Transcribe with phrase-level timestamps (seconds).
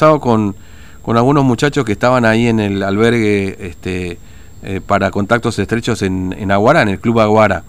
[0.00, 0.54] estado con,
[1.02, 4.16] con algunos muchachos que estaban ahí en el albergue este,
[4.62, 7.64] eh, para contactos estrechos en, en Aguara, en el Club Aguara.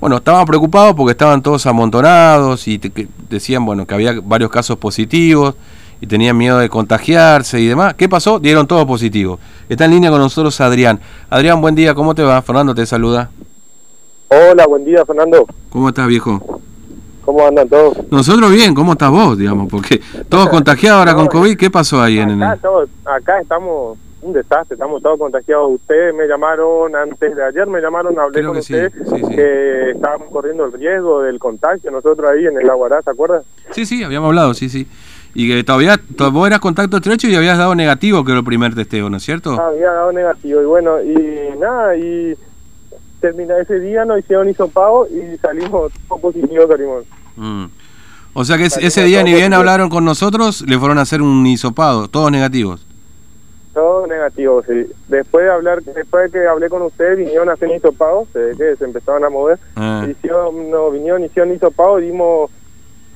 [0.00, 4.50] Bueno, estaban preocupados porque estaban todos amontonados y te- que decían bueno que había varios
[4.50, 5.54] casos positivos
[6.00, 7.94] y tenían miedo de contagiarse y demás.
[7.94, 8.40] ¿Qué pasó?
[8.40, 9.38] Dieron todo positivo.
[9.68, 10.98] Está en línea con nosotros Adrián.
[11.30, 12.42] Adrián, buen día, ¿cómo te va?
[12.42, 13.30] Fernando te saluda.
[14.26, 15.46] Hola, buen día, Fernando.
[15.70, 16.60] ¿Cómo estás, viejo?
[17.24, 17.96] ¿Cómo andan todos?
[18.10, 19.68] Nosotros bien, ¿cómo estás vos, digamos?
[19.70, 22.60] Porque todos contagiados ahora con COVID, ¿qué pasó ahí en Acá, el...
[22.60, 25.70] todos- acá estamos un desastre, estamos todos contagiados.
[25.72, 29.36] Ustedes me llamaron antes de ayer, me llamaron, hablé Creo con que ustedes sí, sí.
[29.36, 33.42] que estábamos corriendo el riesgo del contagio nosotros ahí en el Aguará, ¿se acuerdan?
[33.70, 34.86] Sí, sí, habíamos hablado, sí, sí.
[35.34, 38.46] Y que todavía to- vos eras contacto estrecho y habías dado negativo, que era el
[38.46, 39.60] primer testeo, ¿no es cierto?
[39.60, 42.34] Había dado negativo y bueno, y nada, y
[43.24, 47.04] termina ese día, nos hicieron hisopado y salimos todos positivos, salimos.
[47.36, 47.64] Mm.
[48.34, 51.02] O sea que es- ese día todos ni bien hablaron con nosotros, le fueron a
[51.02, 52.86] hacer un hisopado, todos negativos.
[53.72, 54.86] Todo negativo, sí.
[55.08, 58.56] Después de hablar, después de que hablé con ustedes, vinieron a hacer hisopado, se ve
[58.56, 59.58] que se empezaron a mover.
[59.74, 62.50] Ah, Hicieron, no, vinieron, hicieron hisopado, dimos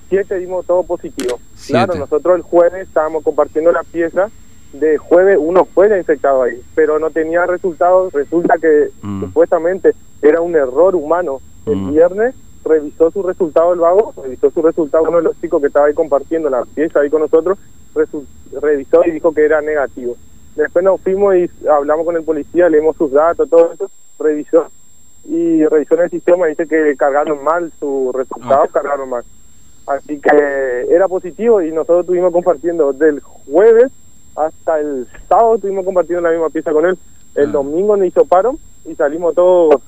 [0.09, 1.39] siete, dimos todo positivo.
[1.67, 4.31] Claro, nosotros el jueves estábamos compartiendo la pieza,
[4.73, 9.21] de jueves uno fue ya infectado ahí, pero no tenía resultados, resulta que Mm.
[9.25, 11.41] supuestamente era un error humano.
[11.67, 11.93] El Mm.
[11.93, 15.87] viernes revisó su resultado el vago, revisó su resultado uno de los chicos que estaba
[15.87, 17.57] ahí compartiendo la pieza ahí con nosotros,
[18.61, 20.17] revisó y dijo que era negativo.
[20.57, 24.67] Después nos fuimos y hablamos con el policía, leímos sus datos, todo eso, revisó
[25.25, 29.23] y revisó en el sistema y dice que cargaron mal su resultado, cargaron mal.
[29.87, 33.91] Así que era positivo y nosotros estuvimos compartiendo del jueves
[34.47, 36.99] hasta el sábado, estuvimos compartiendo la misma pieza con él.
[37.35, 37.53] El Ah.
[37.53, 39.81] domingo nos hizo paro y salimos todos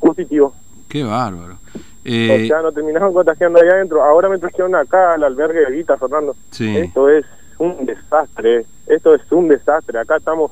[0.00, 0.52] positivos.
[0.88, 1.54] qué bárbaro.
[1.54, 1.58] o
[2.04, 4.02] Eh, sea, nos terminaron contagiando allá adentro.
[4.02, 6.34] Ahora me trajeron acá al albergue de Vita, Fernando.
[6.50, 6.76] sí.
[6.76, 7.24] Esto es
[7.58, 9.98] un desastre, esto es un desastre.
[9.98, 10.50] Acá estamos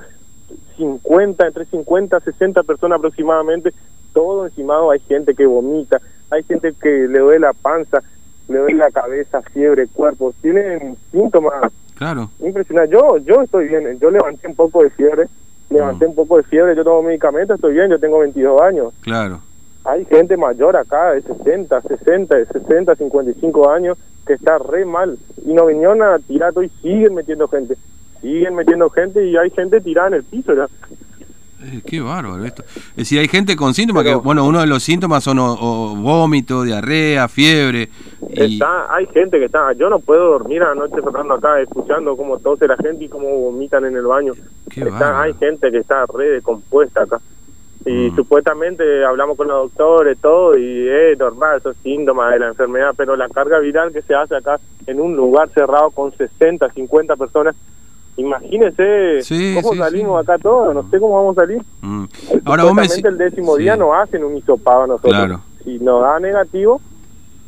[0.76, 3.72] 50, entre 50 60 personas aproximadamente,
[4.12, 4.90] todo encimado.
[4.90, 6.00] Hay gente que vomita,
[6.30, 8.02] hay gente que le duele la panza,
[8.48, 10.32] le duele la cabeza, fiebre, cuerpo.
[10.42, 12.30] Tienen síntomas Claro.
[12.40, 12.92] impresionantes.
[12.92, 15.26] Yo, yo estoy bien, yo levanté un poco de fiebre,
[15.68, 16.10] levanté Mm.
[16.10, 18.92] un poco de fiebre, yo tomo medicamentos, estoy bien, yo tengo 22 años.
[19.00, 19.40] Claro.
[19.84, 25.18] Hay gente mayor acá de 60, 60, de 60, 55 años que está re mal
[25.44, 27.74] y no vinieron a tirar y siguen metiendo gente.
[28.20, 30.66] Siguen metiendo gente y hay gente tirada en el piso ya.
[31.64, 32.62] Eh, qué bárbaro esto.
[32.90, 35.54] Es decir, hay gente con síntomas Pero- que, bueno, uno de los síntomas son o,
[35.54, 37.88] o vómito, diarrea, fiebre.
[38.46, 42.38] Y, Está, hay gente que está, yo no puedo dormir anoche tocando acá escuchando cómo
[42.38, 44.32] tose la gente y cómo vomitan en el baño.
[44.74, 47.20] Está, hay gente que está re descompuesta acá.
[47.86, 48.16] Y Mm.
[48.16, 53.16] supuestamente hablamos con los doctores, todo, y es normal, son síntomas de la enfermedad, pero
[53.16, 57.54] la carga viral que se hace acá en un lugar cerrado con 60, 50 personas,
[58.16, 60.30] imagínense Sí, cómo sí, salimos sí.
[60.30, 61.62] acá todos, no sé cómo vamos a salir.
[61.80, 62.04] Mm.
[62.44, 65.12] Ahora vos me el décimo día nos hacen un hisopado a nosotros.
[65.14, 65.40] Claro.
[65.64, 66.80] Si nos da negativo,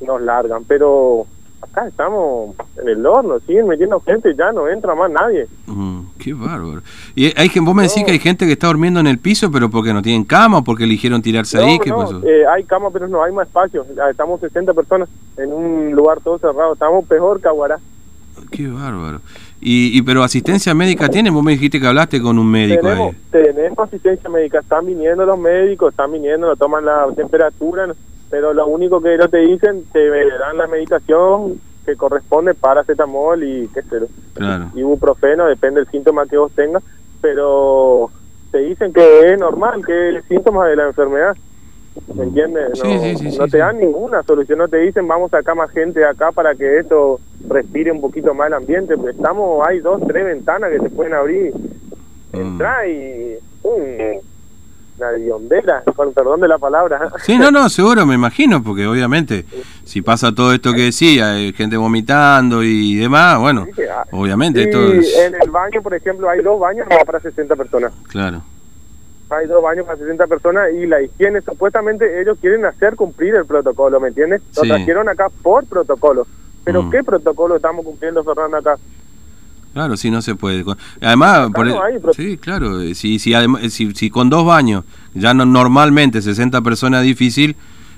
[0.06, 1.27] nos largan, pero
[1.62, 5.47] acá estamos en el horno, siguen metiendo gente, ya no entra más nadie.
[5.66, 6.81] Mm, qué bárbaro.
[7.15, 8.06] Y hay gente, vos me decís No.
[8.06, 10.65] que hay gente que está durmiendo en el piso, pero porque no tienen cama o
[10.65, 12.22] porque eligieron tirarse ahí, ¿qué no, pasó?
[12.27, 13.84] eh, hay cama, pero no hay más espacio.
[13.94, 16.72] Ya Estamos 60 personas en un lugar todo cerrado.
[16.72, 17.78] Estamos peor que Aguará.
[18.50, 19.21] Qué bárbaro.
[19.60, 23.15] Y, y pero asistencia médica tienen, vos me dijiste que hablaste con un médico Tenemos,
[23.15, 23.21] ahí.
[23.31, 24.60] tenemos asistencia médica.
[24.60, 27.87] Están viniendo los médicos, están viniendo, nos toman la temperatura,
[28.31, 30.09] pero lo único que ellos te dicen, te
[30.39, 34.07] dan la medicación que corresponde, paracetamol y qué sé yo.
[34.35, 34.67] Claro.
[34.75, 36.83] ibuprofeno, depende del síntoma que vos tengas,
[37.21, 38.11] pero
[38.53, 41.37] te dicen que es normal, que es síntoma de la enfermedad.
[42.15, 42.71] ¿Me entiendes?
[42.83, 45.57] No, Sí, sí, sí, no te dan ninguna solución, no te dicen vamos a sacar
[45.57, 48.97] más gente de acá para que esto respire un poquito más el ambiente.
[48.97, 51.53] Pues estamos, hay dos, tres ventanas que se pueden abrir,
[52.33, 52.37] Mm.
[52.39, 54.21] entrar y um,
[55.00, 57.11] una hediondera, con perdón de la palabra.
[57.22, 59.44] Sí, no, no, seguro, me imagino, porque obviamente
[59.84, 64.62] si pasa todo esto que decía, hay gente vomitando y demás, bueno, Sí, ah, obviamente
[64.65, 65.16] esto es...
[65.19, 67.92] en el baño, por ejemplo, hay dos baños para 60 personas.
[68.09, 68.42] Claro.
[69.30, 73.47] hay dos baños para 60 personas y la higiene, supuestamente ellos quieren hacer cumplir el
[73.47, 74.42] protocolo, ¿me entiendes?
[74.57, 74.69] Lo Sí.
[74.69, 76.27] trajeron acá por protocolo.
[76.65, 76.91] Pero Mm.
[76.91, 78.77] ¿qué protocolo estamos cumpliendo, Fernando, acá?
[79.72, 80.65] Claro, sí, no se puede.
[81.01, 84.84] Además, por el- pro- sí, claro, eh, si, si, eh, si, si con dos baños,
[85.15, 87.55] ya no, normalmente 60 personas difícil,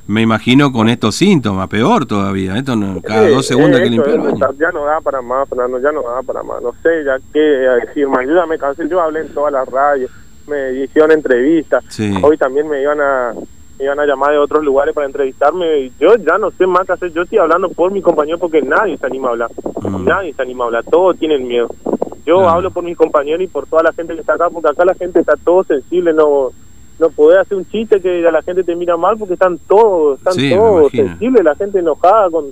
[0.07, 2.57] me imagino con estos síntomas, peor todavía.
[2.59, 4.55] Esto no- cada Eh, dos segundos eh, hay que esto limpiar el baño.
[4.59, 6.61] Ya no da para más, Fernando, ya no da para más.
[6.63, 8.27] No sé ya qué decir más.
[8.27, 10.11] Yo ya me cansé, yo hablé en todas las radios,
[10.47, 11.85] me hicieron entrevistas.
[11.89, 12.13] Sí.
[12.21, 13.33] Hoy también me iban a
[13.83, 15.79] me iban a llamar de otros lugares para entrevistarme.
[15.81, 17.13] Y yo ya no sé más qué hacer.
[17.13, 19.51] Yo estoy hablando por mi compañero porque nadie se anima a hablar.
[19.83, 20.05] Mm.
[20.05, 20.85] Nadie se anima a hablar.
[20.85, 21.69] Todos tienen miedo.
[22.25, 22.49] Yo Claro.
[22.51, 24.95] hablo por mis compañeros y por toda la gente que está acá, porque acá la
[24.95, 26.13] gente está todo sensible.
[26.13, 26.51] No
[27.01, 30.19] no podés hacer un chiste que a la gente te mira mal porque están todos,
[30.19, 31.43] están Sí, todos sensibles.
[31.43, 32.45] La gente enojada con,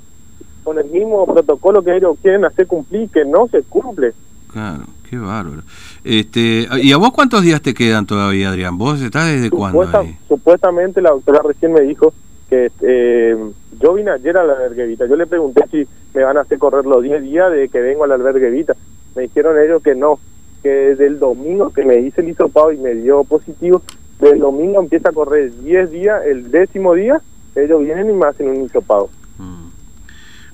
[0.65, 4.13] con el mismo protocolo que ellos quieren hacer cumplir, que no se cumple.
[4.53, 4.81] Claro,
[5.11, 5.63] qué bárbaro.
[6.05, 8.79] Este, ¿Y a vos cuántos días te quedan todavía, Adrián?
[8.79, 10.17] ¿Vos estás desde cuándo ahí?
[10.29, 12.15] supuestamente la doctora recién me dijo
[12.49, 13.37] que eh,
[13.81, 15.07] yo vine ayer a la alberguevita.
[15.07, 18.05] Yo le pregunté si me van a hacer correr los 10 días de que vengo
[18.05, 18.77] a la alberguevita.
[19.17, 20.21] Me dijeron ellos que no,
[20.63, 23.83] que desde el domingo que me hice el hisopado y me dio positivo,
[24.21, 27.21] del domingo empieza a correr 10 días, el décimo día,
[27.57, 29.09] ellos vienen y me hacen un hisopado.
[29.39, 29.71] Mm.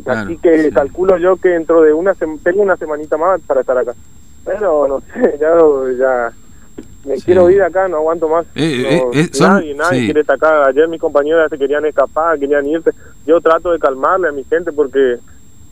[0.04, 0.70] Claro, Así que sí.
[0.70, 3.94] calculo yo que dentro de una tengo una semanita más para estar acá.
[4.46, 5.50] Pero no sé, ya,
[5.98, 6.32] ya
[7.04, 7.22] me Sí.
[7.26, 8.46] quiero ir acá, no aguanto más.
[8.54, 10.04] Eh, No, eh, eh, son- nadie, nadie sí.
[10.06, 10.66] quiere estar acá.
[10.66, 12.90] Ayer mis compañeros ya se querían escapar, querían irse.
[13.26, 15.18] Yo trato de calmarle a mi gente porque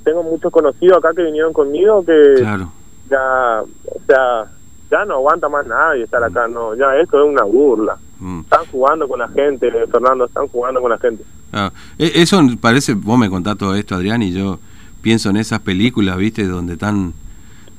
[0.05, 2.71] tengo muchos conocidos acá que vinieron conmigo que Claro.
[3.11, 4.45] ya, o sea,
[4.91, 6.47] ya no aguanta más nadie estar acá.
[6.47, 7.97] No, ya esto es una burla.
[8.21, 8.41] Mm.
[8.41, 11.25] Están jugando con la gente, Fernando, están jugando con la gente.
[11.51, 11.73] Claro.
[11.99, 14.61] E- Eso parece, vos me contás todo esto, Adrián, y yo
[15.03, 16.47] pienso en esas películas, ¿viste?
[16.47, 17.13] Donde están,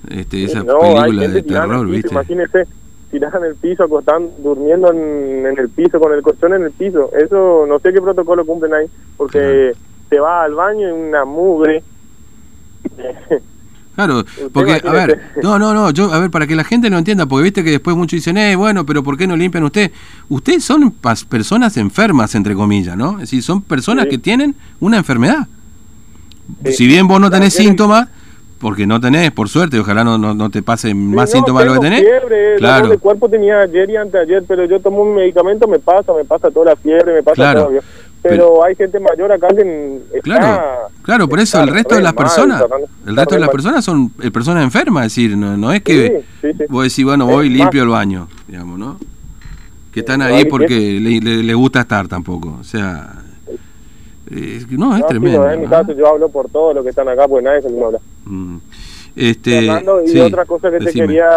[0.09, 2.09] este, esas No, películas de terror, ¿viste?
[2.11, 2.67] Imagínese,
[3.11, 6.71] tirada en el piso, acostando, durmiendo en, en el piso, con el colchón en el
[6.71, 7.11] piso.
[7.15, 8.85] Eso, no sé qué protocolo cumplen ahí,
[9.17, 9.73] porque
[10.09, 11.83] te va al baño en una mugre.
[13.95, 16.97] Claro, porque, a ver, no, no, no, yo, a ver, para que la gente lo
[16.97, 19.91] entienda, porque viste que después muchos dicen, eh, bueno, pero ¿por qué no limpian usted?
[20.27, 20.93] Ustedes son
[21.29, 23.13] personas enfermas, entre comillas, ¿no?
[23.13, 24.11] Es decir, son personas Sí.
[24.11, 25.47] que tienen una enfermedad.
[26.65, 26.73] Sí.
[26.73, 28.09] Si bien vos no tenés síntomas,
[28.65, 31.67] porque no tenés, por suerte, ojalá no, no, no te pasen más no, síntomas de
[31.69, 32.01] lo que tenés.
[32.01, 32.87] Fiebre, Claro.
[32.87, 36.49] de cuerpo tenía ayer y anteayer, pero yo tomo un medicamento, me pasa, me pasa
[36.49, 37.65] toda la fiebre, me pasa Claro.
[37.65, 37.73] todo.
[37.75, 37.79] yo.
[38.23, 40.63] Pero, hay gente mayor acá que está, Claro,
[41.03, 42.63] claro, por eso el resto de las mal, personas,
[43.05, 43.51] el resto de las mal.
[43.53, 46.63] personas son eh, personas enfermas, es decir, no, no es que Sí, sí, sí.
[46.67, 48.97] vos decís, bueno, Es voy más- limpio el baño, digamos, ¿no?
[49.93, 53.13] Que están no, ahí porque le, le- le gusta estar tampoco, o sea,
[54.31, 55.47] eh, no, es No, tremendo.
[55.51, 57.83] en mi caso yo hablo por todos los que están acá, pues nadie se me
[57.83, 57.99] habla.
[58.25, 58.57] Mm.
[59.15, 61.29] Este, Fernando, y sí, otra cosa que te quería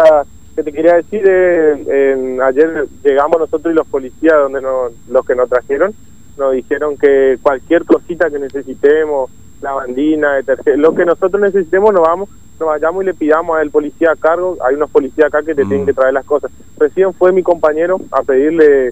[0.55, 5.25] que te quería decir, eh, en- ayer llegamos nosotros y los policías, donde nos, los
[5.25, 5.93] que nos trajeron,
[6.37, 9.29] nos dijeron que cualquier cosita que necesitemos,
[9.61, 14.11] lavandina, detergente, lo que nosotros necesitemos, nos vamos, nos vayamos y le pidamos al policía
[14.11, 14.57] a cargo.
[14.67, 15.69] Hay unos policías acá que te Mm.
[15.69, 16.51] tienen que traer las cosas.
[16.77, 18.91] Recién fue mi compañero a pedirle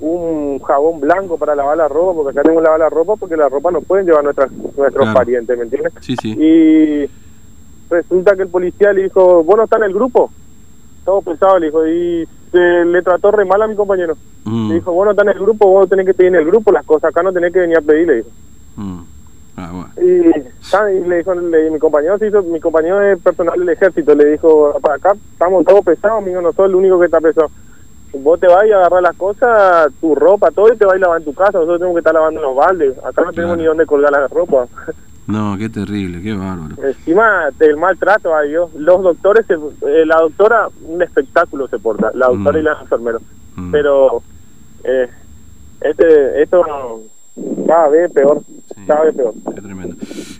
[0.00, 3.36] un jabón blanco para lavar la ropa, porque acá tengo que lavar la ropa, porque
[3.38, 5.14] la ropa no pueden llevar nuestras, nuestros Claro.
[5.14, 5.92] parientes, ¿me entiendes?
[6.00, 6.36] Sí, sí.
[6.38, 7.10] Y
[7.90, 10.30] resulta que el policía le dijo, vos no estás en el grupo.
[11.04, 14.16] Todo pesado, le dijo, y se le trató re mal a mi compañero.
[14.44, 16.46] Mm, Le dijo, vos no estás en el grupo, vos tenés que pedir en el
[16.46, 18.28] grupo las cosas, acá no tenés que venir a pedir, le dijo.
[18.76, 19.00] mm.
[19.58, 19.88] Ah, bueno.
[19.96, 24.14] Y, y le dijo, le- mi compañero se hizo, mi compañero es personal del ejército,
[24.14, 27.50] le dijo, para acá estamos todos pesados, amigo, no soy el único que está pesado.
[28.12, 31.18] Vos te vas y agarrar las cosas, tu ropa, todo, y te vas y lavar
[31.20, 31.52] en tu casa.
[31.52, 32.96] Nosotros tenemos que estar lavando los baldes.
[32.98, 34.66] Acá no tenemos ni dónde colgar la ropa.
[35.26, 36.76] No, qué terrible, qué bárbaro.
[36.84, 42.10] Encima del maltrato a Dios, los doctores, se- eh, la doctora, un espectáculo se porta,
[42.14, 42.60] la doctora Mm.
[42.60, 43.18] y la enfermera.
[43.56, 43.70] Mm.
[43.72, 44.22] Pero
[44.84, 45.08] eh,
[45.80, 46.62] este, esto
[47.66, 48.40] cada vez peor,
[48.86, 49.34] cada vez peor.
[49.54, 49.96] Qué tremendo.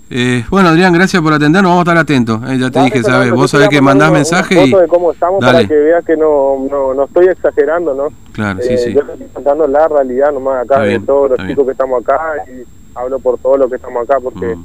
[0.08, 1.70] Eh, bueno, Adrián, gracias por atendernos.
[1.70, 2.40] Vamos a estar atentos.
[2.48, 4.70] Eh, ya te dije, sabes, vos sabés que mandás una- mensaje una y.
[4.70, 5.52] foto de cómo estamos Dale.
[5.52, 8.08] para que veas que no, no, no estoy exagerando, ¿no?
[8.32, 8.92] Claro, sí, Eh, sí.
[8.94, 11.66] Yo estoy contando la realidad nomás acá Está de bien, todos los chicos bien.
[11.66, 12.62] que estamos acá y
[12.96, 14.64] hablo por todos los que estamos acá porque Mm.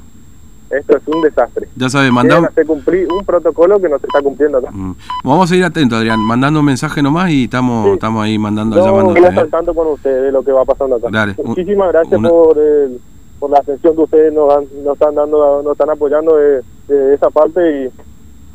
[0.71, 1.67] Esto es un desastre.
[1.75, 2.11] Ya sabes,
[2.49, 4.69] hacer cumplir un protocolo que no se está cumpliendo acá.
[4.71, 4.95] Mm.
[5.23, 6.19] Vamos a ir atentos, Adrián.
[6.19, 7.91] Mandando un mensaje nomás y estamos, Sí.
[7.93, 9.19] estamos ahí mandando, Yo llamándote.
[9.19, 9.27] ¿eh?
[9.27, 11.07] estar al tanto con ustedes de lo que va pasando acá.
[11.11, 12.99] Dale, un- Muchísimas gracias una- por, el-
[13.39, 17.13] por la atención que ustedes nos, han- nos están dando, nos están apoyando de, de
[17.15, 17.89] esa parte y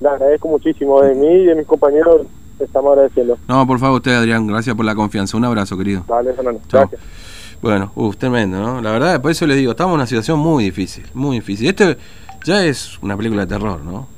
[0.02, 2.22] le agradezco muchísimo de mí y de mis compañeros.
[2.58, 3.36] Estamos agradeciendo.
[3.48, 4.46] No, por favor, usted, Adrián.
[4.46, 5.36] Gracias por la confianza.
[5.36, 6.04] Un abrazo, querido.
[6.08, 6.60] Dale, Fernando.
[6.68, 6.80] Chao.
[6.88, 7.00] Gracias.
[7.62, 8.80] Bueno, uh, tremendo, ¿no?
[8.80, 11.68] La verdad, por eso les digo, estamos en una situación muy difícil, muy difícil.
[11.68, 11.96] Esto
[12.44, 14.08] ya es una película de terror, ¿no?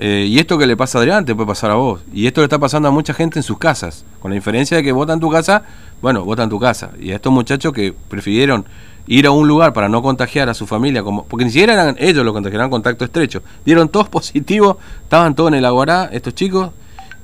[0.00, 2.00] Eh, y esto que le pasa a Adrián te puede pasar a vos.
[2.12, 4.04] Y esto le está pasando a mucha gente en sus casas.
[4.20, 5.64] Con la diferencia de que vota en tu casa,
[6.00, 6.92] bueno, vota en tu casa.
[7.00, 8.64] Y a estos muchachos que prefirieron
[9.08, 11.96] ir a un lugar para no contagiar a su familia, como porque ni siquiera eran
[11.98, 13.42] ellos los contagiaron contacto estrecho.
[13.64, 16.70] Dieron todos positivos, estaban todos en el Aguará, estos chicos,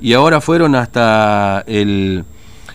[0.00, 2.24] y ahora fueron hasta el,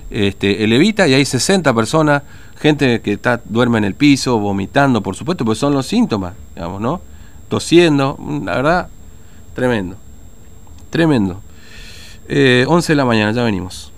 [0.09, 2.23] este, el Evita y hay 60 personas,
[2.59, 6.81] gente que está, duerme en el piso, vomitando, por supuesto, porque son los síntomas, digamos,
[6.81, 7.01] ¿no?
[7.47, 8.87] Tosiendo, mm, la verdad,
[9.53, 9.97] tremendo.
[10.89, 11.41] Tremendo.
[12.27, 13.91] Eh, 11 de la mañana, ya venimos.